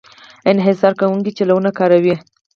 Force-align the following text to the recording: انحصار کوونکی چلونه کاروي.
انحصار 0.51 0.93
کوونکی 0.99 1.31
چلونه 1.37 1.69
کاروي. 1.79 2.15